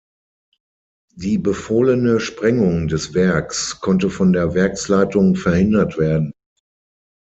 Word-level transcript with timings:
Die 1.15 1.37
befohlene 1.37 2.19
Sprengung 2.19 2.87
des 2.87 3.13
Werks 3.13 3.81
konnte 3.81 4.09
von 4.09 4.33
der 4.33 4.55
Werksleitung 4.55 5.35
verhindert 5.35 5.99
werden. 5.99 6.33